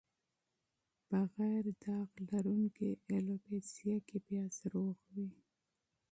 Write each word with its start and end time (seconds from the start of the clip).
په 1.07 1.17
غیر 1.35 1.65
داغ 1.83 2.09
لرونکې 2.29 2.89
الوپیسیا 3.13 3.95
کې 4.07 4.17
پیاز 4.27 4.55
روغ 4.73 4.97
وي. 5.13 5.29